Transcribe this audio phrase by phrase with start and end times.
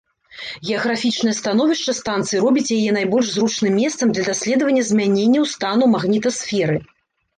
[0.67, 6.77] Геаграфічнае становішча станцыі робіць яе найбольш зручным месцам для даследвання змяненняў стану магнітасферы.